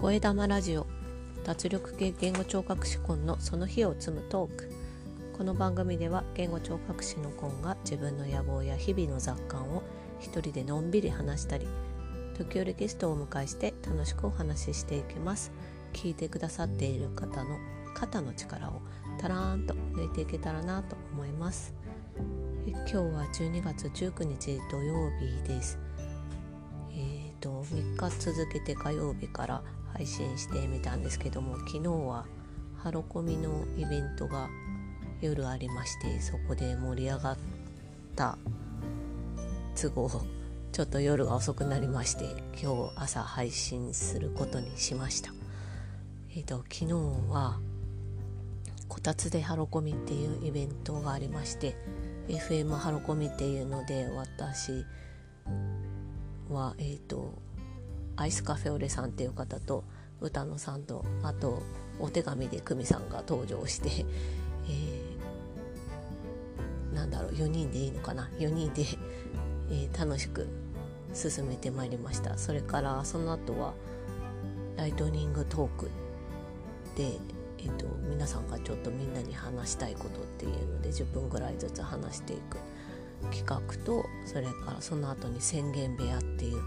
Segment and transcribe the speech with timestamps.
[0.00, 0.86] 声玉ラジオ。
[1.42, 4.70] 脱力系言語聴覚士コンのその日を積むトーク。
[5.36, 9.82] この番組では言語聴覚士のコンが自分の野望や日々の雑感を
[10.20, 11.66] 一人でのんびり話したり
[12.36, 15.50] 時折ゲストをお迎えして楽しくお話ししていきます。
[15.92, 17.58] 聞いてくださっている方の
[17.94, 18.80] 肩の力を
[19.20, 21.74] たらーんと抜いていけたらなと思います。
[22.64, 25.76] 今日は12月19日土曜日です。
[26.92, 29.62] えーと3日続けて火曜日から
[29.98, 32.24] 配信してみたんですけども昨日は
[32.76, 34.48] ハロコミのイベントが
[35.20, 37.38] 夜ありましてそこで盛り上がっ
[38.14, 38.38] た
[39.74, 40.08] 都合
[40.70, 42.26] ちょっと夜が遅くなりまして
[42.62, 45.32] 今日朝配信することにしました。
[46.36, 46.92] えっ、ー、と昨日
[47.32, 47.58] は
[48.88, 51.74] こたつでハロコミっていうイベントがありまして
[52.28, 54.84] FM ハロコミっていうので私
[56.48, 57.48] はえっ、ー、と
[58.18, 59.84] アイスカフェオレさんっていう方と
[60.20, 61.62] 歌野さんとあと
[62.00, 64.06] お手紙で久美さんが登場して、
[64.68, 68.84] えー、なんだろう4人でいいのかな？4人で、
[69.70, 70.46] えー、楽しく
[71.14, 72.36] 進めてまいりました。
[72.38, 73.74] それからその後は
[74.76, 75.90] ライトニングトーク
[76.96, 77.18] で、
[77.58, 82.58] えーと、皆さんがちょっとみんなに話したいことっていうので10分ぐらいずつ話していく
[83.32, 86.62] 企画とそれからその後に宣言部屋っていう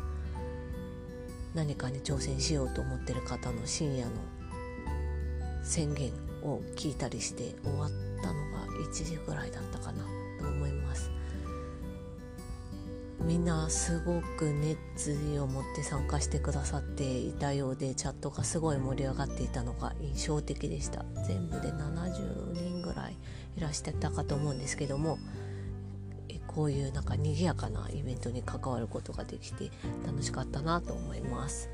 [1.53, 4.11] 何かに挑戦しようと思ってる方の深夜の
[5.63, 6.11] 宣言
[6.43, 7.89] を聞いたりして終わっ
[8.21, 10.03] たのが1時ぐらいだったかな
[10.39, 11.11] と思います。
[13.23, 21.05] みんなすごく熱意を持って参加してくださっていたようでチャットがすごい盛り上がっていたのが印象的でした。
[21.27, 23.17] 全部で70人ぐらい
[23.57, 25.19] いらしてたかと思うんですけども
[26.55, 29.71] こういうなんか賑やかなイベントに関わることができて
[30.05, 31.69] 楽しかったなと思います。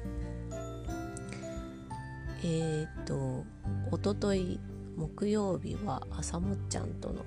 [2.44, 3.44] えっ、と
[3.92, 4.60] おととい
[4.96, 7.26] 木曜日は朝もっちゃんとの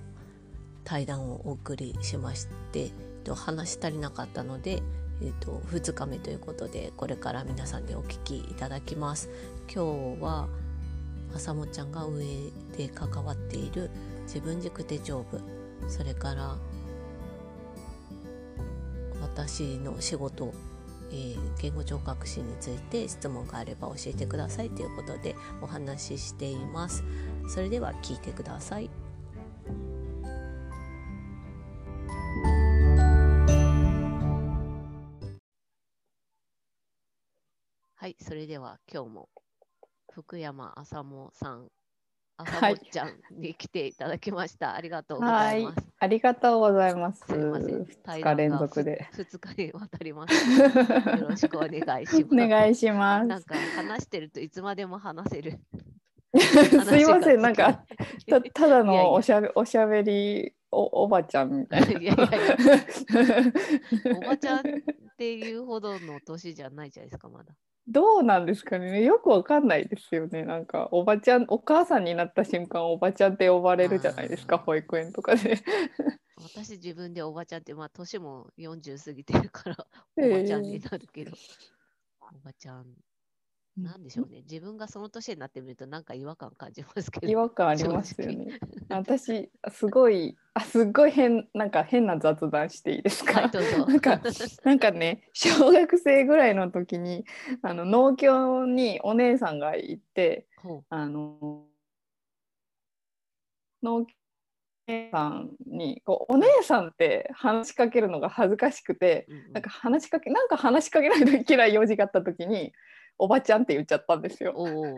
[0.84, 2.90] 対談をお送りしまして、
[3.24, 4.82] と話し足りなかったので、
[5.20, 9.28] えーと、2日目ということでこれから皆さんでお聞きいただきます。
[9.72, 10.48] 今日は
[11.34, 12.24] 朝もちゃんが上
[12.76, 13.90] で関わっている
[14.24, 15.40] 自分軸手帳部
[15.88, 16.56] それから
[19.40, 20.52] 私の仕事、
[21.10, 27.02] えー、言語聴覚士について質問があれば教えてくださいということでお話ししています。
[27.48, 28.90] それでは聞いてください。
[37.94, 39.28] はいそれでは今日も
[40.12, 41.68] 福山麻もさん
[42.42, 44.74] 朝ぼっちゃんに来ていただきました。
[44.74, 45.76] ありがとうございます。
[45.98, 47.24] ありがとうございます。
[47.26, 47.82] すみません。
[47.84, 49.08] 2日連続で。
[49.14, 50.60] 2日にわたります。
[50.60, 52.26] よろしくお願いします。
[52.32, 53.26] お願いします。
[53.26, 55.60] なんか話してるといつまでも話せる。
[56.38, 57.84] すいません、なんか
[58.28, 61.88] たただのおしゃべおしゃべりおおばちゃんみたいな。
[61.88, 62.26] いやいやいや
[64.16, 64.62] おばちゃんっ
[65.18, 67.52] ていうほどの年じゃないじゃないですか、まだ。
[67.88, 69.02] どうなんですかね。
[69.02, 70.44] よくわかんないですよね。
[70.44, 74.58] なんかおばちゃんお母さんになった瞬間おばちゃんって呼ばれるじゃないですか。
[74.58, 75.62] 保育園とかで。
[76.42, 79.86] 私自分でおばちゃんってまあ年も40過ぎてるから
[80.16, 82.86] おばちゃんになるけど、えー、おばちゃん
[83.76, 87.28] なんでしょうね、自分がその年になってみるとなんか違和感感じますけど。
[87.28, 88.58] 違和感ありますよね。
[88.88, 93.42] 私すごいあすごい変なんか変な雑談していいですか？
[93.42, 93.50] はい、
[93.86, 94.20] なんか
[94.64, 97.24] なんかね小学生ぐらいの時に
[97.62, 100.46] あの農協にお姉さんがいて
[100.88, 101.66] あの
[103.82, 104.12] 農協
[105.12, 112.72] さんにこうお姉さんって話しかけるのが恥ずかしくて、うんうん、なんか話しかけなんか話しかけないといけない用事があった時に
[113.18, 114.54] おばちゃんって言っちゃったんですよ。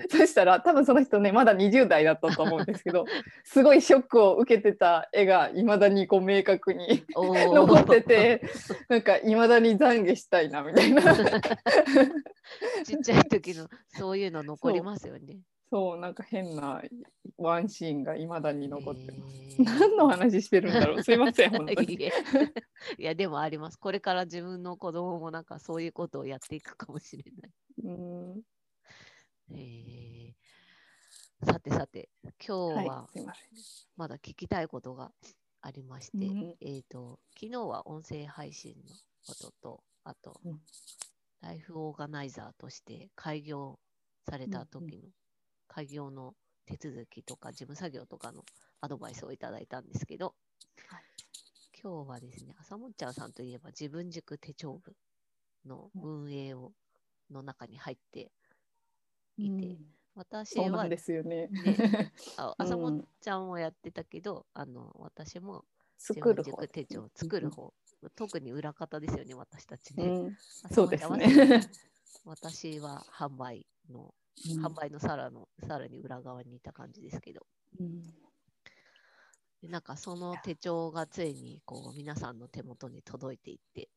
[0.08, 3.04] そしたら多分その人ねまだ20代だったと思うんですけど
[3.44, 8.42] すごいショックを受けてた絵がいまだにこう明確に 残ってて
[8.88, 11.02] なんかいまだに懺悔したいなみたいな
[12.84, 15.40] ちっちゃい時のそういうの残りますよね。
[15.72, 16.82] そうなんか変な
[17.38, 19.62] ワンシーンがいまだに残ってます。
[19.62, 21.94] 何の話してるんだろうすいません本当に。
[22.98, 23.78] いやでもあります。
[23.78, 27.52] これから自分の子供もなんかそういうことをやっていくかもしれない。
[27.84, 28.42] うん
[29.54, 32.10] えー、さてさて
[32.46, 33.08] 今日は
[33.96, 35.10] まだ聞きたいことが
[35.62, 38.94] ありまして、はい、えーと、昨日は音声配信の
[39.26, 40.60] こととあと、うん、
[41.40, 43.80] ライフオーガナイザーとして開業
[44.28, 45.08] された時の
[45.72, 46.34] 開業の
[46.66, 48.44] 手続きとか事務作業とかの
[48.82, 50.34] アドバイスをいただいたんですけど、
[50.86, 51.02] はい、
[51.82, 54.94] 今日はですね、朝もっちゃんさんといえば自分軸手帳部
[55.66, 56.72] の運営を、
[57.30, 58.30] の中に入って
[59.38, 59.78] いて、うん、
[60.14, 61.48] 私そうなんですよね。
[61.48, 65.64] ねあ 朝もちゃんもやってたけど、あの私も
[65.96, 67.72] 作る方手帳作る方、
[68.14, 70.04] 特に裏方ですよね私たちね。
[70.04, 70.36] うん、
[70.70, 71.26] そうですね。
[72.26, 74.14] 私は販売の、
[74.60, 77.46] 販売のさらのさらに裏側にいた感じですけど。
[77.80, 78.02] うん
[79.68, 83.88] なんかその手帳がついにこう皆さんの手元に届いていって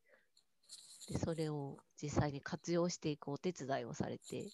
[1.08, 4.48] でそれを実際に活用していくお手伝いをされて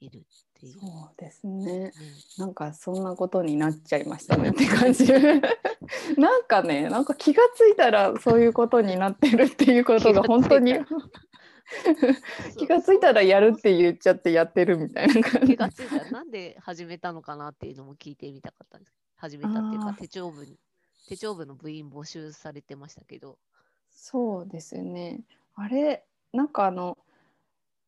[0.00, 0.22] いるっ
[0.54, 0.72] ていう。
[0.72, 1.92] そうですね。
[2.38, 5.06] なんかそんなことになっちゃいましたねって感じ。
[6.18, 10.74] なんかね、なんか気がついたらそういうことになってるっていうことが本当に
[12.58, 15.46] 気がついたらやるって言っちゃってやってるみたいな感じ。
[15.48, 18.92] 気がついたらなんで始めたのかなっていうのも聞いてみたかったんです。
[19.16, 20.58] 始めたっていうか手帳部に
[21.08, 23.38] 手帳部の部員募集されてましたけど。
[23.90, 25.20] そうですよね。
[25.54, 26.98] あれなんかあの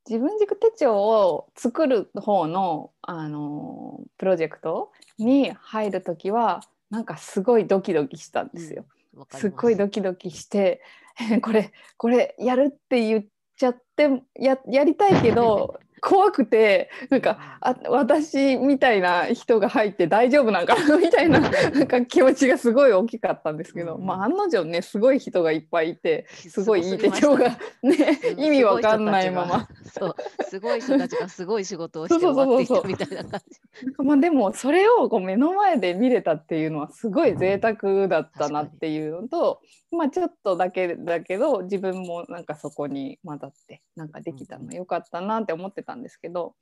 [0.08, 8.86] 自分軸手帳を作る方のあのプロジェクトに入る時はなんかすごいドキドキしたんですよ。
[9.14, 10.80] うん、すすごいドキドキして
[11.42, 13.24] これこれやるって言っ
[13.56, 21.40] ちゃってややりたいけど怖くてなんかあ私みたいな人が入って大丈夫なんかなみたいな
[21.70, 29.68] なんか気持ちがすごい大きかったんですけど、うん、まあ案の定ねすごい人がいっぱいいて すごいいい手帳が ね意味わかんないまま。
[29.98, 30.14] そう
[30.44, 33.60] すごい人たちがすごい仕事をして終わっていたみたいな感じ。
[33.98, 39.60] まあでもそれをこう目の前で見れたっていうのはすごい贅沢だったなっていうのと、
[39.90, 46.54] まあちょっとだけだけど自分もなんかそこに混ざってなんかできたのよかったなって思ってたんですけど、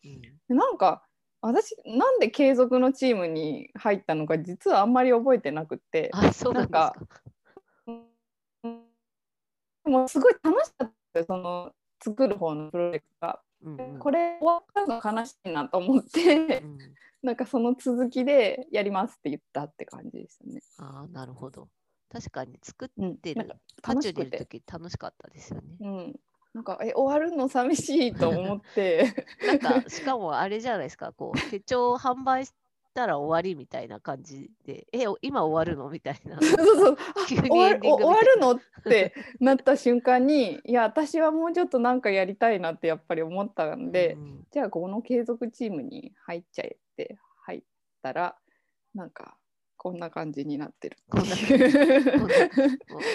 [0.48, 1.02] うん、なんか
[1.40, 6.94] 私なんで継続のチームに入ったのか実はあんまり覚えてなくてあそうなんか
[9.84, 11.72] もうすごい楽しかったその
[12.02, 13.40] 作る方のプロジェクトが。
[13.62, 14.64] うんうん、これ終わっ
[15.02, 16.78] たの悲しいなと思って、うん、
[17.22, 20.60] なんかその続きでやりますって言ったって感じでしたね。
[20.78, 21.68] ああなるほど。
[22.10, 25.76] 確かに作ってる、うん、渦中でいる時楽しかったですよね。
[25.80, 26.14] うん、
[26.54, 29.12] なんかえ終わるの寂しいと思って。
[29.62, 31.12] なんかしかもあれじゃないですか。
[31.12, 32.54] こう手帳販売し
[32.94, 34.86] たら終わりみたいな感じで。
[34.92, 36.38] え今終わるのみたいな。
[36.40, 36.96] そうそう
[37.26, 47.62] 終わ終わるのってなった瞬間にいや私はもうちょっとなんかやりたいなってやっぱり思ったんで、うん、じゃあこの継続チームに入っちゃえって入っ
[48.00, 48.36] たら
[48.94, 49.36] なんか
[49.84, 50.96] こんな感じになってる。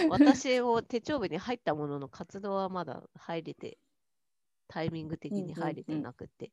[0.07, 3.79] 私を手帳部に入ったものの活動はまだ入れて、
[4.67, 6.51] タイミング的に入れてなくて、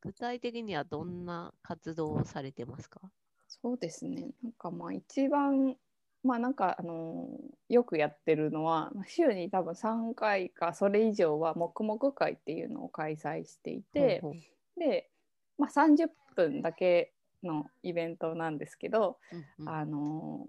[0.00, 3.02] 具体的にはどんな活動をされてますか？
[3.46, 4.30] そうですね。
[4.42, 5.76] なんかまあ一番
[6.24, 7.28] まあなんかあの
[7.68, 14.80] よくやってるのは週に多分3回かそれ以上は黙々会っていうのを開催していて、ほうほう。
[14.80, 15.10] で、
[15.58, 17.12] まあ、30分だけ
[17.42, 19.18] のイベントなんですけど、
[19.58, 20.46] うんうん、あの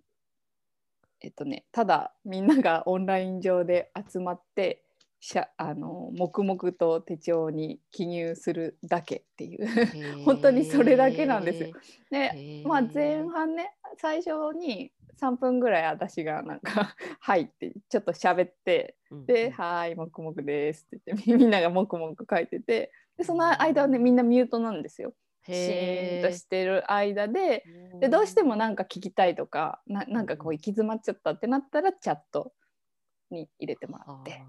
[1.22, 4.84] えっとねただみんなが オンライン上で集まって
[5.22, 10.24] しゃあの黙々と手帳に記入するだけっていう。
[10.24, 11.72] 本当にそれだけなんですよ。
[12.10, 18.96] でまあ前半ね最初に3分ぐらい私がなんか 「はい」ってちょっと喋って
[19.28, 25.14] 「で、うん、はい黙々です」って言ってみんなが黙々書いててでその間はねみんなミュートなんですよ。
[25.46, 27.64] シーンとしてる間で
[28.00, 29.36] でどうしてもなんか聞きたい。
[29.40, 32.52] とかななんかこう行き詰まっちゃったってなったらチャット
[33.32, 34.44] に入れてもらって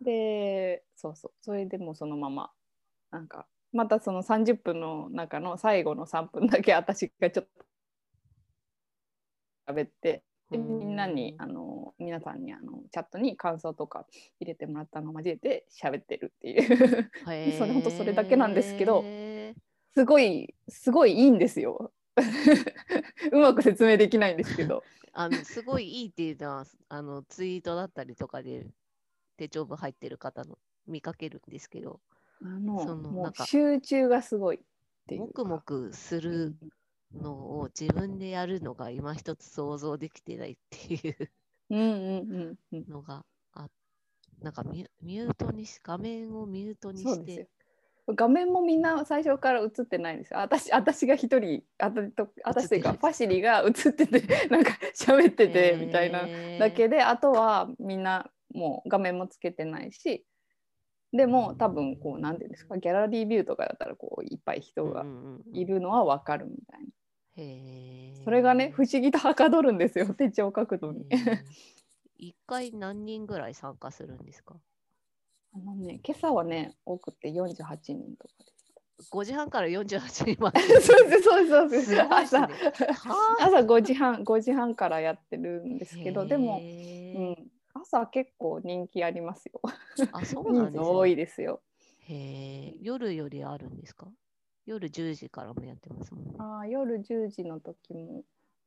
[0.00, 2.50] でそうそうそれでもそのまま
[3.10, 7.64] なんかまたその30分の中の最後の3分だけ私がちょっと
[9.72, 14.06] 喋ってでみんなにあの皆さんにあのチャットに感想とか
[14.40, 16.58] 入れてもらったのを交えて喋ってるってい。
[16.58, 17.10] う
[17.56, 19.04] それ本当それだけなんですけど
[19.94, 21.92] すごいすごいいいんですよ。
[23.32, 24.82] うまく説明できないんですけど。
[25.12, 28.66] あのすごいいいっていうのはあのツイートだったりとかで
[29.36, 32.00] 手帳部入ってる方の見かけるんですけど
[32.42, 34.60] あのそのなんか集中がすごいっ
[35.06, 36.54] ていうもくもくする
[37.12, 42.56] のを自分でやるのが今一つ想像できてないっていう
[42.88, 43.68] のがあ
[44.40, 47.48] なんかミュートにし画面をミュートにして
[48.14, 50.40] 画面もみんな最初から映ってないんですよ。
[50.40, 56.26] 私私が一人私というかファシリが映ってて なんか喋っててみたいな
[56.58, 60.24] だけであとはみんなもう画面もつけてないし
[61.12, 65.04] でも多分こう何て言うんですかギャラリービューとかだったらこういっぱい人が
[65.52, 66.86] いるのは分かるみたいな。
[68.24, 71.06] それがね不思議とはかどるんですよ手帳書くのに。
[72.18, 74.56] 一回何人ぐらい参加するんですか？
[75.52, 77.54] あのね、今朝はね、多くて48
[77.94, 80.60] 人とかでし5時半から48時まで。
[80.80, 82.48] そうですそうですそうです朝は
[83.40, 89.60] あ朝5時半5時半からやってるんですけどでも、うん、朝結構人気ありますよ。
[90.12, 91.16] あ、そうなんです人数多いね。
[91.16, 91.62] ですよ。
[92.00, 92.14] へ
[92.74, 94.08] え、夜よりあるんですか？
[94.66, 96.34] 夜10時からもやってますもんね。
[96.38, 98.22] あー夜10時の時も、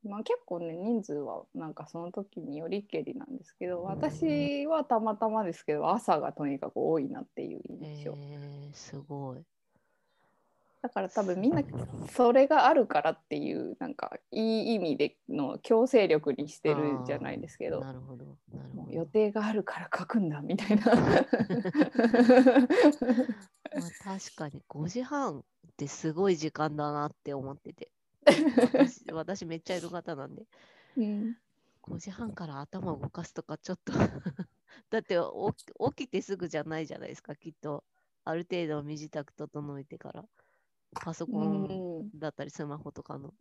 [0.05, 8.11] まあ、結構ね人数はなんかその時によりけりなんですけど私はたまたまですけど朝がとにかく多いなっていう印象。
[8.11, 9.43] へえ、すごい。
[10.83, 11.63] だから多分みんな
[12.11, 18.25] それがあるからっていうなんかいい意味での強制力にしてるんじゃないですけどなるほど。
[18.53, 18.91] なるほど。
[18.91, 20.83] 予定があるから書くんだみたいな。
[20.93, 20.93] ま
[23.79, 25.43] あ、確かに5時半っ
[25.77, 27.89] てすごい時間だなって思ってて。
[29.15, 30.43] 私私めっちゃいる方なんで。
[30.97, 31.37] うん。
[31.83, 33.93] 5時半から頭を動かすとかちょっと。
[34.89, 35.15] だって
[35.55, 37.83] 起き起きてすぐじゃないじゃないですかきっと。
[38.25, 40.25] ある程度身支度整えてから。
[40.95, 43.33] パソコンだったりスマホとかの。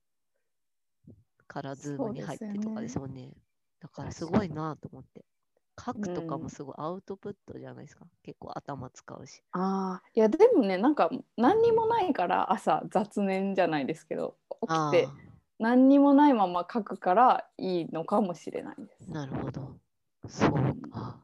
[1.47, 3.33] からズームに入ってとかですもんね。
[3.79, 5.25] だからすごいなと思って。
[5.79, 9.43] 書くとかもすごいアウトプットじゃないですか、結構頭使うし。
[9.52, 15.32] ああいやでもねなんか何にもないから朝雑念じゃないですけど起きてあ
[15.62, 19.11] 何にもないまま書くからいいのかもしれないです。
[19.11, 19.78] ーなるほど。
[20.26, 20.50] そう
[20.90, 21.21] か。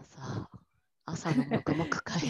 [0.00, 0.48] 朝
[1.06, 2.20] 朝の黙々会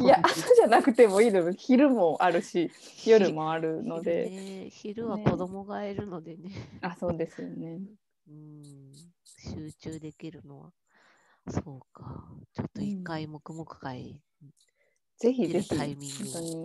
[0.00, 2.70] いや朝じゃなくてもいいの昼もあるし
[3.06, 5.24] 夜もあるので、昼ね昼はね。
[5.24, 6.50] 子供がいるのでね。
[6.80, 7.80] あそうですよね。
[8.28, 8.92] うん
[9.24, 10.72] 集中できるのは。
[11.48, 12.28] そうか。
[12.52, 14.20] ちょっと一回黙々会、
[15.18, 16.64] ぜひぜひ見るタイミングを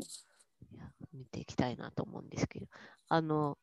[1.13, 2.67] 見ていきたいなと思うんですけど。
[3.09, 3.57] あの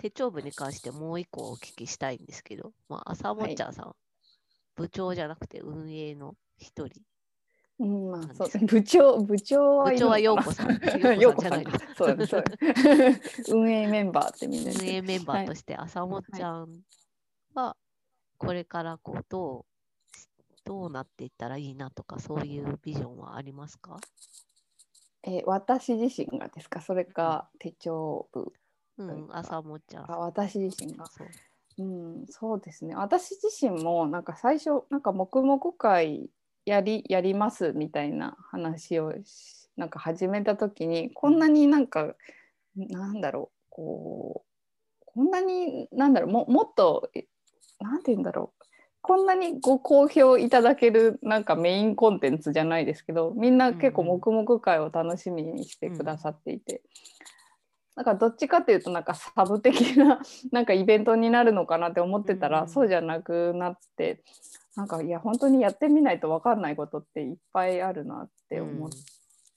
[0.00, 3.94] 手帳部に関してもう一個お聞きしたいんですけど、まあ、朝もっちゃんさん、
[4.76, 7.02] 部長じゃなくて運営の一人。
[7.80, 8.64] うんまあそうです。
[8.66, 10.68] 部長部長は部長はのか陽子さん
[11.02, 11.64] な陽子 さん
[11.96, 12.42] そうだねそう。
[12.42, 15.56] だね運営メンバーってみんな運営メンバーとはい。
[15.56, 16.82] して朝もっちゃん
[17.54, 17.76] は
[18.38, 19.64] これからこうどう
[20.64, 23.98] どうなっていったらいいなとかそういうビジョンはありますか、
[25.22, 26.80] えー私自身がですか？
[26.82, 28.52] それか手帳部
[29.04, 30.02] うん、朝もっちゃ。
[30.02, 31.06] んあ私自身が。
[31.06, 31.28] そう。
[31.78, 32.94] うん、そうですね。
[32.94, 36.28] 私自身もなんか最初なんか黙々会
[36.66, 42.14] やりやりますみたいな話をしなんか始めた時にこんなになんか
[42.76, 47.26] なんだろうこうこんなになんだろうももっとえ
[47.80, 48.64] なんて言うんだろう。
[49.02, 56.82] こんなにご好評いただけるなんかメインコンテンツじゃないですけどみんな結構黙々会を楽しみにしてくださっていて。
[58.00, 64.22] なんかどっちかっていうとなんかサブ的な なんかイベントになるのかなって思ってたら、うんそうじゃなくなって
[64.74, 68.90] なんかいや本当にやってみないと分かんないことっていっぱいあるなって思っ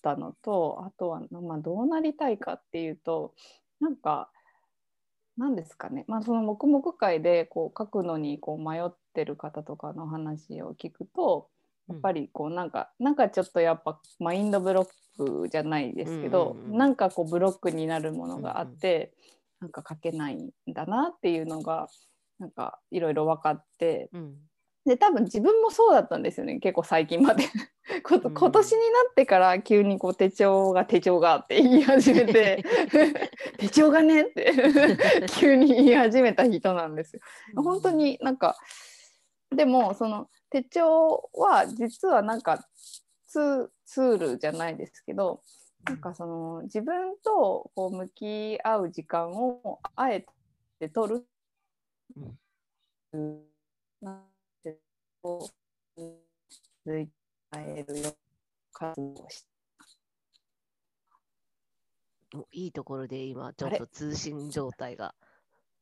[0.01, 3.33] たのと、あとは、まあ、どうなりたいかっていうと
[3.79, 4.29] なんか
[5.37, 11.47] 何ですかね、まあ、その黙々会でこう書くのにこう迷ってる方とかの話を聞くと
[11.89, 14.87] やっぱりこうなんかなんかちょっとやっぱマインドブロッ
[15.17, 19.13] クじゃないですけど、うんうんうんなんかこうブロックになるものがあって、
[19.59, 21.87] なんか書けないんだなっていうのが
[22.39, 24.21] なんかいろいろ分かってうん。
[24.21, 24.35] うん
[24.85, 27.45] で多分自分もそうだったんですよね結構最近まで。
[28.03, 32.63] 今年になってから急にこう手帳が手帳がって言い始めて
[33.59, 34.53] 手帳がねって
[35.39, 37.21] 急に言い始めた人なんですよ。
[37.55, 38.55] 本当になんか
[39.53, 42.65] でもその手帳は実はなんか
[43.27, 45.41] ツールじゃないですけど
[45.85, 50.25] なんかその自分とこう向き合う時間をあえ
[50.79, 51.25] て取る、
[54.01, 54.23] なん
[54.63, 54.77] て
[55.21, 55.49] こ
[55.97, 56.01] う
[56.85, 57.11] 続いて
[57.55, 58.15] えるよ
[58.71, 59.45] 活動をし
[62.33, 65.13] もういいところで今ちょっと通信状態が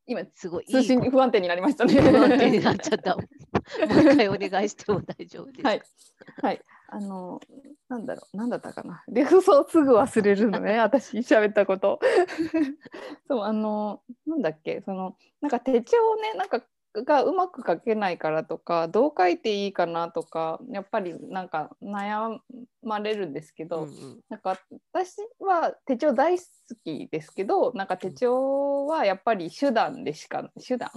[0.05, 2.01] 今すごい通信不安定になりましたね。
[2.01, 3.17] 不安定になっちゃった。
[3.89, 5.65] もう一回お願いしても大丈夫です。
[5.65, 5.81] はい。
[6.41, 6.61] はい。
[6.93, 7.39] あの、
[7.87, 9.03] なんだろう、なんだったかな。
[9.07, 11.99] で、そうすぐ忘れるのね、 私、喋ったこと。
[13.29, 16.63] そう、あの、なんだっけ、その、なんか手帳をね、なんか、
[16.93, 22.37] がうまく書けないからとか、どう書いていいかなとか、やっぱりなんか悩
[22.83, 24.59] まれるんですけど、うんうんなんか
[24.91, 26.45] 私は手帳大好
[26.83, 30.89] きですけど、なんか手帳はやっぱり手段でしか、手段？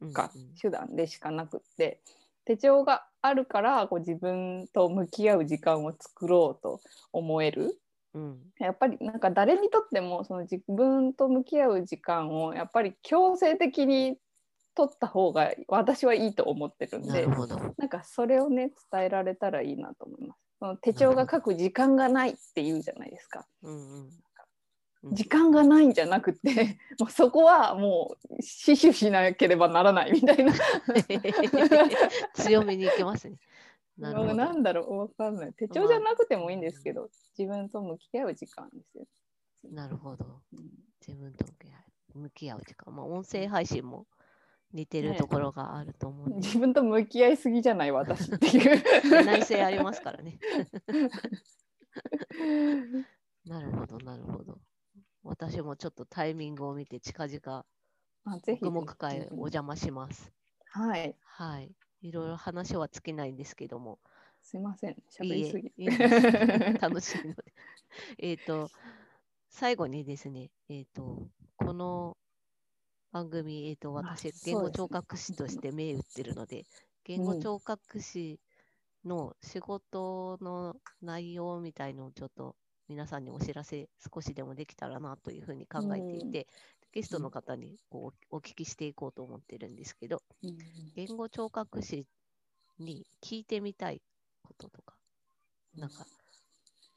[0.00, 2.00] うんかうん手段でしかなくって
[2.44, 6.80] 手帳があるからこう自分と向き合う時間を作ろうと
[7.12, 7.78] 思える
[8.14, 14.16] うんやっぱりなんか誰にとってもその自分と向き合う時間をやっぱり強制的に
[14.74, 17.26] 取った方が私はいいと思ってるんで。
[17.76, 20.40] なんかそれをね伝えられたらいいなと思います。
[20.58, 23.46] その手帳が書く時間がないって言うじゃないですか。
[23.62, 24.10] うんうん
[25.04, 30.52] 時間がないんじゃなくて もうそこはもう死守しなければならないみたいな
[32.34, 33.36] 強めにいきますね。
[33.96, 34.34] なるほど。
[34.34, 39.06] なんだろうわかんない手帳じゃなくてもいいんですけど、自分と向き合う時間ですよ。
[39.70, 40.42] なるほど。
[40.52, 40.70] うん
[41.06, 41.46] 自分と
[42.14, 42.94] 向き合う時間。
[42.94, 44.06] まあ、音声配信も
[44.72, 48.82] 似てるところがあると思うんで、自分と向き合いすぎじゃない私っていう。
[49.24, 50.38] 内省ありますからね。
[53.46, 54.58] なるほど、なるほど。
[55.22, 57.64] 私もちょっとタイミングを見て近々、
[58.24, 60.32] あぜひ黙々会お邪魔します。
[60.66, 61.16] はい。
[61.22, 61.70] はい。
[62.02, 63.98] いろいろ話は尽きないんですけども、
[64.42, 64.96] すいません。
[65.10, 67.44] 喋りすぎいいんです 楽しいので。
[68.18, 68.70] えっと、
[69.48, 72.16] 最後にですね、えっ、と、この
[73.12, 76.66] 番組、えっ、と、私、あ言語聴覚士として銘打ってるので、
[77.04, 78.40] 言語聴覚士
[79.04, 82.56] の仕事の内容みたいのをちょっと
[82.90, 86.48] 皆さんにお知らせ少しでもできたらなというふうに考えていて、
[86.92, 90.56] ゲストの方にこうお聞きしていこうと思ってるんですけど、うん
[90.96, 92.08] 言語聴覚士
[92.80, 94.02] に聞いてみたい
[94.42, 94.96] こととか、
[95.76, 96.04] なんか、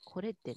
[0.05, 0.55] これって、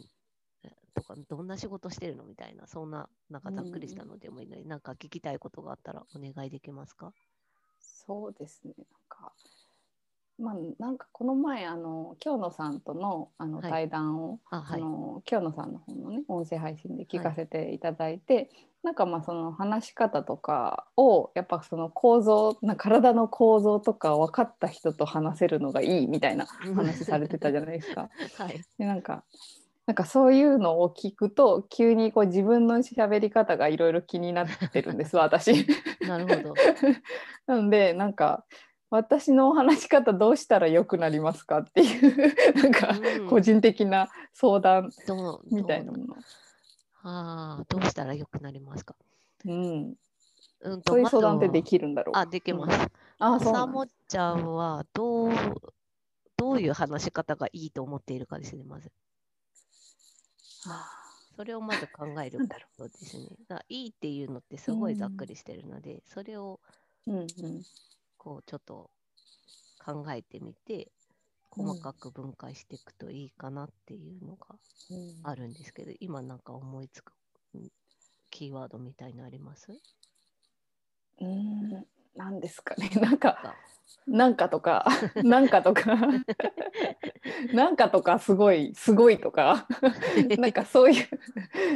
[0.65, 7.13] えとか、どんな仕事してるのみたいな、そんな、なんかざっくりしたのでもいいので、なんか聞きたいことがあったらお願いできますか？
[7.79, 8.75] そうですね。
[8.79, 9.35] なんか、
[10.39, 14.81] まあ、なんかこの前、あの、京野さんとの、あのはい対談を、あ、はい。
[14.81, 18.51] あの、京野さんの方のね、音声配信で聞かせていただいて。
[18.87, 28.11] なんかまあその話し方とかをやっぱその構造な体の構造とか分かった人と話せるのがいいみたいな話されてたじゃないですか。
[28.39, 28.61] はい。
[28.79, 29.25] でなんか
[29.87, 35.67] なんかそういうのを聞くと急にこう自分の喋り方がいろいろ気になってるんです私。
[36.07, 36.55] なるほど。
[37.49, 38.45] なのでなんか
[38.91, 42.91] 私の話し方どうしたら良くなりますかっていう なんか
[43.21, 44.91] うん個人的な相談
[45.51, 46.17] みたいなもの。
[47.03, 48.95] ああ、どうしたら良くなりますか？
[49.45, 49.95] うん、
[50.61, 52.21] うんとそういう相談ってできるんだろうか。
[52.21, 52.89] あ、できます。
[53.19, 55.33] あそうなさんだもちゃんはどう、
[56.37, 58.93] どういう話し方がいいと思っているかですね、まず。
[60.69, 60.89] あ
[61.37, 63.29] それをまず考えるなんだろことですね。
[63.69, 66.61] いいっていうのってすごいざっくりしてるので、それを
[67.07, 67.27] うんうん
[68.27, 68.91] こうちょっと
[69.85, 70.87] 考えてみて、うん
[71.49, 74.57] 細かく分解していくといいかなっていうのが
[74.91, 74.99] うん。
[75.23, 77.13] あるんですけど、今なんか思いつく
[77.55, 77.69] うん
[78.31, 79.73] キーワードみたいのあります？
[81.21, 81.71] うーん
[82.15, 82.91] なんですかね。
[83.01, 83.55] なんかか。
[84.07, 84.85] なんかとか
[85.25, 85.97] なんかとか。
[87.55, 89.67] なんかとかすごいすごいとか。
[90.39, 91.07] なんかそういう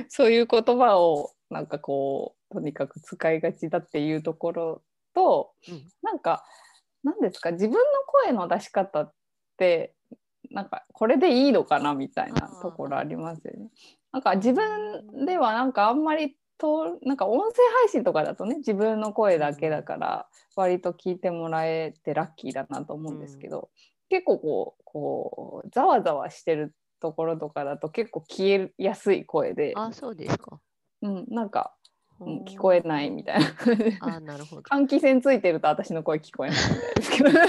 [0.09, 4.83] そういう言葉をなんかこうとにかく使いがちだっていうところ
[5.15, 5.83] と、うん。
[6.03, 6.45] なんか
[7.03, 9.13] なんですか自分の声の出し方っ
[9.57, 9.95] て
[10.51, 13.71] なんかこれでいいのかなみたいなところありますよね。
[14.13, 23.71] なんか自分ではなんかあんまりとなんか音声配信とかだとね自分の声だけだから割と聞いてもらえてラッキーだなと思うんですけど、
[24.09, 30.61] 結構こうこうざわざわしてるところとかだと結構消えやすい声で、あ、そうですか。
[31.03, 31.75] うん、なんか、
[32.21, 33.47] 聞こえないみたいな
[34.01, 34.63] あ、なるほど。
[34.63, 37.31] 換気扇ついてると私の声聞こえないみたいですけど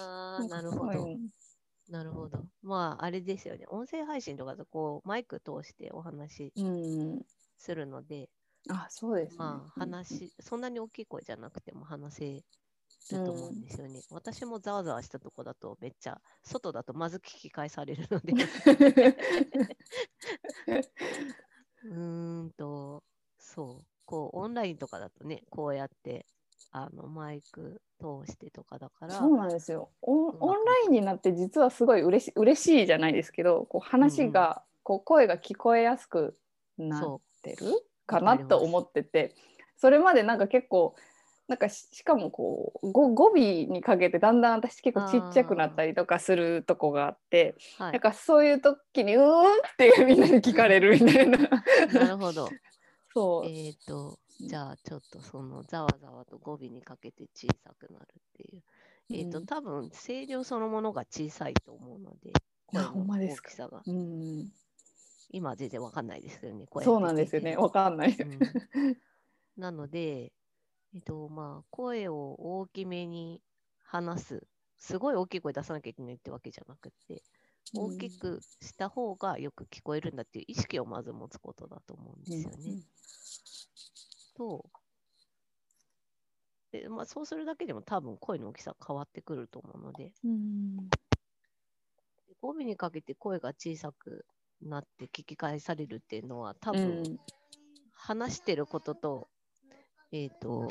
[0.00, 1.08] あーなるほど。
[1.90, 2.44] なるほど。
[2.62, 3.66] まあ、あれですよね。
[3.68, 6.52] 音声配信とかだとこうマイク通してお話
[7.56, 8.30] するので、
[8.68, 14.00] あそうですね、まあ、話、そんなに大きい声じゃなくても話せると思うんですよね。
[14.10, 18.32] 私もざわざわしたとこだとめっちゃ、外だとまず聞き返されるので、
[21.84, 23.02] うーんと、
[23.38, 26.26] そう、こう、オンラインとかだとね、こうやって、
[26.72, 29.90] あの、マイク通してとかだから、そうなんですよ。
[30.02, 36.36] オンオンラインになって実はすごい嬉し嬉しいじゃないですけどこう話が、こう声が聞こえやすく
[36.78, 37.66] なっそてる
[38.06, 39.34] かなと思ってて
[39.76, 40.94] それまでなんか結構
[41.50, 51.50] なんかししかもこう語語尾にかけてだんだん私結構ちっちゃくなったりとかするとこがあってう、はなんかそういう時に「うーん」ってみんなに聞かれるみたいない。
[51.92, 52.48] なるほど。
[53.12, 58.62] そう、えっ、と、じゃあちょっとそのざわざわと語尾にかけて小さくなるっていう。
[59.12, 62.30] えっ、と、うん多分声量そのものが小さいと思うので、
[62.66, 63.82] 声あほんまのですか大きさが。
[63.84, 64.52] うん、
[65.32, 66.68] 今は全然わかんないですよね。
[66.68, 68.38] こやってそうなんですよねわかんない、うん
[69.56, 70.32] なので、
[70.94, 73.40] えっと、まあ、声を大きめに
[73.84, 74.46] 話す。
[74.78, 77.22] すごい大きい声出さなきゃいけないってわけじゃなくて、
[77.74, 82.82] 大きくした方がよく聞こえるんだっていう意識をまず持つことだと思うんですよね。
[84.36, 84.64] と、
[86.72, 90.88] でまあ、そうするだけでも多分声の大きさ変わってくると思うので、うん
[92.40, 94.24] 語尾にかけて声が小さく
[94.62, 97.18] なって聞き返されるっていうのは多分、うん
[98.02, 99.28] 話してることと、
[100.12, 100.68] えっ、と、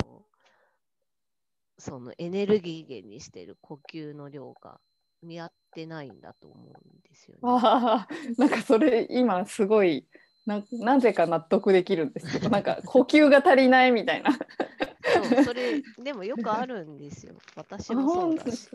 [1.78, 4.80] そのエネルギー源にしてる呼吸の量が
[5.22, 6.72] 見合ってないんだと思うん
[7.08, 7.40] ですよね。
[7.42, 10.06] ああなんかそれ今すごい
[10.46, 14.32] ななぜか納得できるんですけど なんか呼吸が足りないみたいな。
[14.32, 17.34] そう、それ、でもよくあるんですよ。
[17.56, 18.68] 私もそうだし。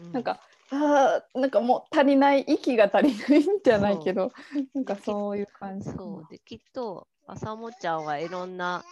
[0.00, 4.32] うなんかあーなんかもう足りない息が足りないんじゃないけど
[4.74, 8.82] なんかそういう感じそうできっと朝もちゃんはいろんな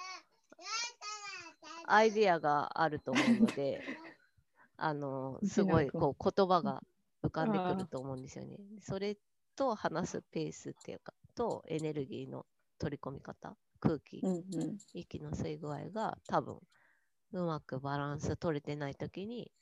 [1.92, 3.82] アイディアがあると思うので
[4.76, 6.82] あのすごいこう言葉が
[7.22, 8.58] 浮かんでくると思うんですよね。
[8.80, 9.18] それ
[9.56, 12.46] と話すペースっていうかとエネルギーの
[12.78, 14.78] 取り込み方空気、うんうん。
[14.94, 16.60] 息の吸い具合が多分
[17.32, 19.52] うまくバランス取れてない時に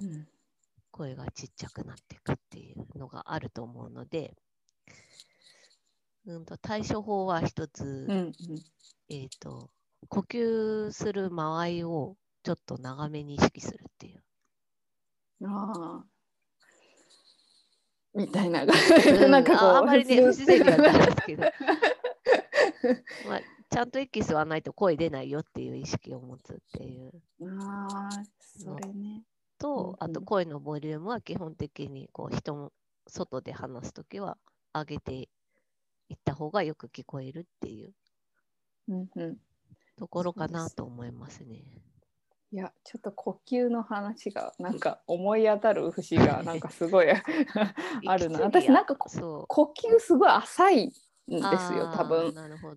[0.00, 0.28] うん
[0.94, 4.36] 声がちっちゃくなっていくっていうのがあると思うので、
[6.24, 8.32] うん、と対処法は一つ、うんうん。
[9.08, 9.70] えっ、と、
[10.08, 14.22] 呼吸する間合いをちょっと長めに意識するっていう。
[15.46, 16.04] ああ
[18.14, 19.30] みたいな、うん。
[19.30, 21.42] なんかこうああんまりね、不自然にはないですけど、
[23.28, 27.12] まあ、ちゃんと息吸わないと声出ないよっていう意識を持つっていう。
[27.60, 28.08] ああ
[28.40, 29.24] それね。
[29.58, 32.72] と、あと声のボリュームは基本的にこう人も
[33.08, 34.38] 外で話すときは
[34.72, 35.14] 上げて
[36.08, 37.92] いった方がよく聞こえるっていう。
[38.88, 39.38] うんうん
[39.96, 41.62] ところかなと思いますね。
[42.52, 47.06] いやちょっと呼吸の話がなんか思い当たる節が なんかすごい
[48.06, 48.40] あるな。
[48.40, 50.94] 私なんか呼吸すごい浅いんで
[51.26, 52.32] すよ多分。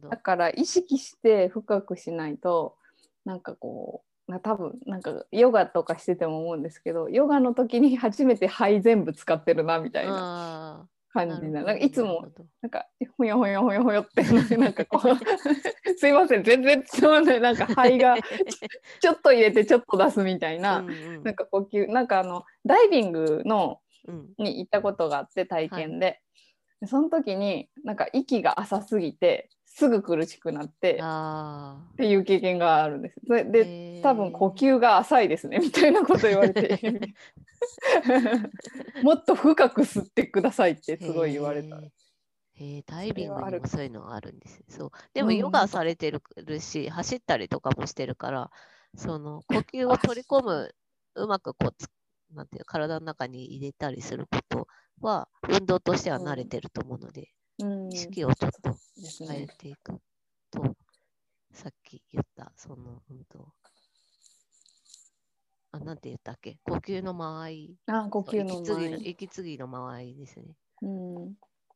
[0.10, 0.18] だ。
[0.18, 2.76] から意識して深くしないと
[3.24, 10.82] なんかこうな多分なんかヨガとかしてても思うんですけどヨガの時に初めて肺全部使ってるなみたいな。
[10.82, 12.28] あ感じななんかいつも
[12.62, 12.86] なんか
[13.18, 14.24] ほよほよほよほよって
[14.58, 18.16] なんかこうすいません全然伝わんないなんか肺が
[19.02, 21.24] ちょっと入れてちょっと出すみたいな、うんうん。
[21.24, 24.34] なんか呼吸なんかあのダイビングのうん。
[24.38, 26.22] に行ったことがあって体験で、
[26.80, 33.22] でその時になんか息が浅すぎてすぐ苦しくなってっあていう経験があるんです。
[33.28, 34.02] それーでへー。
[34.02, 37.14] 多分呼吸が浅いですねみたいなこと言われて。
[39.04, 41.78] もっと深く吸ってくださいってすごい言われた。
[41.78, 42.84] へー。
[42.88, 44.64] ダイビングにもそういうのがあるんです。
[44.68, 44.92] そう。
[45.14, 48.50] でもうんヨガされてるし、走ったりとかもしてるから、
[48.96, 50.74] その呼吸を取り込む、
[51.14, 51.88] うまくこうつ
[52.34, 54.68] なんていう体の中に入れたりすること
[55.02, 58.78] は、運動としては慣れてると思うので、うん意識をちょっと
[59.28, 59.48] 変えね。
[59.58, 60.00] ていく
[60.52, 60.76] と、
[61.52, 63.48] さっき言った、その、うんと、
[65.72, 66.58] あ、なんて言ったっけ？
[66.64, 67.76] 呼吸の間合い。
[67.88, 69.10] あ呼吸の息継ぎの前。
[69.10, 70.46] 息継ぎの間合いですね。
[70.82, 71.16] うん、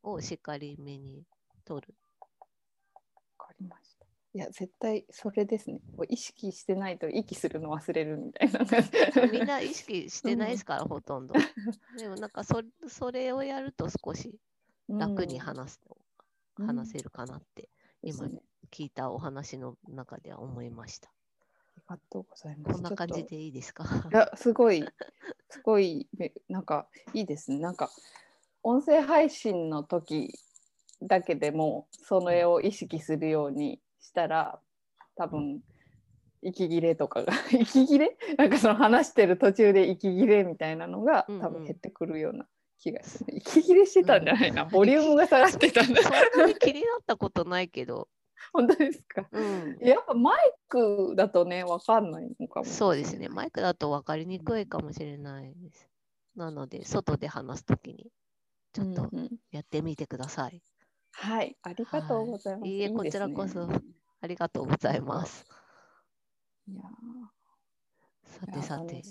[0.04, 1.24] わをしっかりめに
[1.66, 1.94] 取る。
[3.38, 4.06] かりました。
[4.34, 5.82] いや絶対それですね。
[6.08, 8.62] 意識してないと息するの忘れるみたいな。
[9.30, 11.34] みんな意識してないですから、ほとんど。
[11.98, 14.34] でもなんかそそれをやると少し
[14.98, 15.80] 楽に話す、
[16.58, 16.68] うん。
[16.68, 17.70] 話せるかなって
[18.04, 18.26] 今
[18.72, 21.10] 聞いたお話の中では思いました。
[21.10, 21.14] あ
[21.78, 22.74] りがとうございます。
[22.74, 23.84] こんな感じでいいですか？
[24.12, 24.84] いやすごい
[25.50, 27.60] すごいめなんかいいですね。
[27.60, 27.90] なんか
[28.64, 30.34] 音声配信の時
[31.02, 34.60] だけでもその絵を意識するようにしたら
[35.16, 35.62] 多分
[36.44, 38.18] 息切れとかが 息切れ？
[38.38, 42.48] なんかその話してる途中で息切れみたいなのが多分減ってくるような
[42.82, 43.34] 気がする。
[43.38, 46.02] 息切れしてたんじゃないな、うんボリュームが下がってたんだ。
[46.02, 48.10] そんなに気になったことないけど、
[48.52, 49.28] 本当ですか？
[49.32, 52.66] うん、やっぱマイクだとね分かんないのかも。
[52.66, 53.30] そうですね。
[53.30, 55.90] マイクだと分かりにくいかもしれないです。
[56.36, 58.12] なので、外で話すときに
[58.74, 60.62] ちょっとうんうんやってみてください。
[61.12, 62.62] はい、ありがとうございます。
[62.62, 63.70] はいいいえこちらこそ
[64.22, 65.46] ありがとうございます。
[66.68, 66.84] いや
[68.24, 69.02] さてさて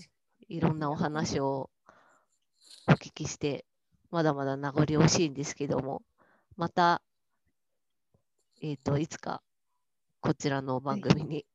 [0.49, 1.71] いろんなお話を
[2.91, 3.65] お聞きして、
[4.11, 6.03] まだまだ名残惜しいんですけども、
[6.57, 7.03] また、
[8.61, 9.43] えっ、と、いつか
[10.21, 11.47] こちらの番組に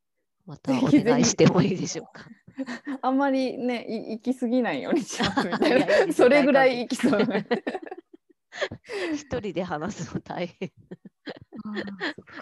[0.46, 2.26] またお願いしてもいいでしょうか。
[3.02, 7.22] あんまりね、い行き過ぎないようにします それぐらい行きそう。
[9.14, 10.72] 一人で話すの大変。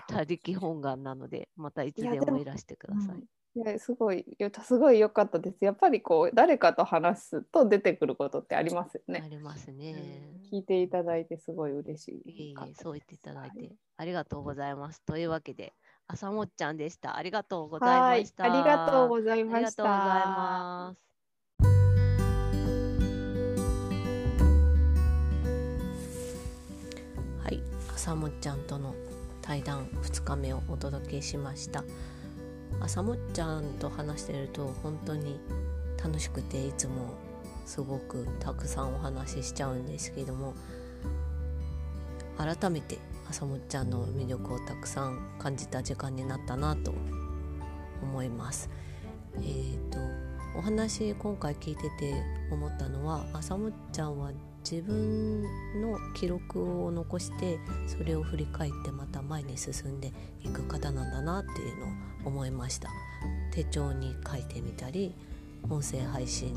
[0.08, 3.24] 他力本願なので、またいつでもいらしてください。
[3.56, 5.64] うんいやすごいいや すごい良かったです。
[5.64, 9.28] やっぱりこう誰かと話すと出てくることってありますよあね。
[9.30, 10.40] りますね。
[10.52, 12.56] 聞いていただいてすごい嬉しい。
[12.76, 15.04] そう言っていただいて、はいありがとうございます。
[15.04, 15.74] というわけで、
[16.08, 17.16] 朝もっちゃんでした。
[17.16, 18.44] ありがとうございはいました。
[18.46, 19.84] ありがとうございありました。
[19.84, 21.14] がとうございます。
[28.04, 28.94] 朝もっちゃんとの
[29.42, 31.86] 対談2日目をお届けしました
[32.82, 35.40] 朝もっちゃんと話してると本当に
[36.04, 37.14] 楽しくていつも
[37.66, 40.54] すごくたくさんお話ししちゃうんですけども
[42.38, 46.94] 改めて朝もっちゃんの魅力をたくさん感じた時間になったなと
[48.02, 48.70] 思います。
[49.38, 49.98] えーと、
[50.58, 52.14] お話今回聞いてて
[52.52, 54.32] 思ったのは朝もっちゃんは
[54.70, 55.44] 自分
[55.82, 61.90] の記録を残してそれを振り返ってまた前に進んでいく方なんだなっていうのを
[62.28, 62.90] 思いました。
[63.52, 65.14] 手帳に書いてみたり
[65.70, 66.56] 音声配信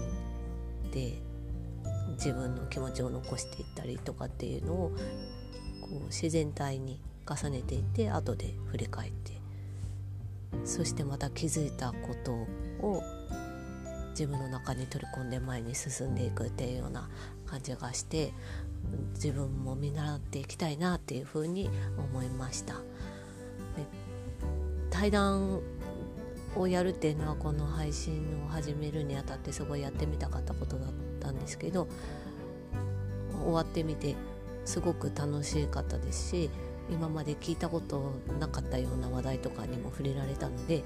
[0.92, 1.14] で
[2.12, 4.92] 自分の気持ちを残していったりとかっていうのを
[5.80, 9.32] こう自然体に重ねていって後で振り返って
[10.64, 12.32] そしてまた気づいたこと
[12.86, 13.02] を
[14.10, 17.08] 自分の中に取り込んで前に進んでいくっていうような
[17.46, 18.32] 感じがして
[19.14, 22.74] 自分も見習っていきたいなっていうふうに思いました。
[24.90, 25.60] 対談
[26.54, 30.88] をやるっていうのはこの配信を始めるにあたってすごいやってみたかったことだっ
[31.20, 31.86] たんですけど
[33.44, 34.16] 終わってみて
[34.64, 36.50] すごく楽しかったですし
[36.90, 40.82] 今まで聞いたことなかったような話題とかにも触れられたので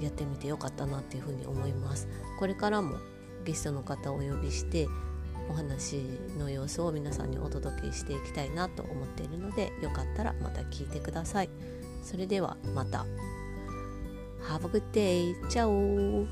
[0.00, 2.06] やってみてよかったなっていうふうに思います
[2.38, 2.98] これからも
[3.44, 4.88] ゲストの方をお呼びして
[5.48, 6.02] お話
[6.38, 11.50] の様子を皆さんにお届けしていきたいなと思っているのでよかったらまた聞いてください。
[12.02, 13.06] それではまた。
[14.48, 15.48] Have a good day!
[15.48, 16.26] チャオ。